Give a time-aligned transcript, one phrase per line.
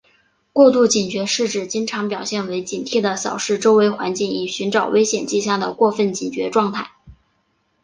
[0.51, 6.89] 过度警觉是指经常表现为警惕地扫视周围环境以寻找危险迹象的过分警觉状态。